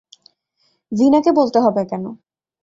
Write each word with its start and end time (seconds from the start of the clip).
ভীনাকে 0.91 1.31
বলতে 1.31 1.57
হবে 1.59 1.81
কেন? 1.85 2.05